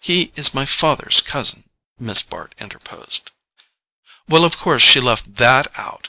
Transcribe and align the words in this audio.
"He 0.00 0.32
is 0.36 0.54
my 0.54 0.64
father's 0.64 1.20
cousin," 1.20 1.68
Miss 1.98 2.22
Bart 2.22 2.54
interposed. 2.56 3.30
"Well, 4.26 4.46
of 4.46 4.56
course 4.56 4.80
she 4.82 5.00
left 5.02 5.34
THAT 5.34 5.66
out. 5.78 6.04